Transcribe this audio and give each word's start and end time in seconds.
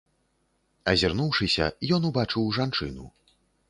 Азірнуўшыся, 0.93 1.71
ён 1.99 2.11
убачыў 2.13 2.53
жанчыну. 2.63 3.03